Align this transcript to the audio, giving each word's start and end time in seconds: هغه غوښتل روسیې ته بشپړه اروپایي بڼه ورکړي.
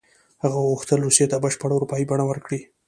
هغه 0.43 0.57
غوښتل 0.69 0.99
روسیې 1.03 1.25
ته 1.31 1.37
بشپړه 1.43 1.73
اروپایي 1.75 2.05
بڼه 2.11 2.25
ورکړي. 2.27 2.61